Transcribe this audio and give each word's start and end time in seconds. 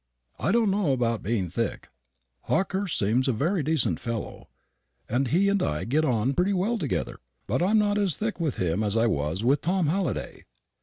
"I 0.39 0.51
don't 0.51 0.71
know 0.71 0.93
about 0.93 1.21
being 1.21 1.51
'thick.' 1.51 1.87
Hawkehurst 2.49 2.97
seems 2.97 3.27
a 3.27 3.31
very 3.33 3.61
decent 3.61 3.99
young 3.99 4.13
fellow, 4.13 4.49
and 5.07 5.27
he 5.27 5.47
and 5.47 5.61
I 5.61 5.85
get 5.85 6.03
on 6.03 6.33
pretty 6.33 6.53
well 6.53 6.79
together. 6.79 7.19
But 7.45 7.61
I'm 7.61 7.77
not 7.77 7.99
as 7.99 8.17
'thick' 8.17 8.39
with 8.39 8.55
him 8.55 8.81
as 8.81 8.97
I 8.97 9.05
was 9.05 9.43
with 9.43 9.61
Tom 9.61 9.85
Halliday." 9.85 10.45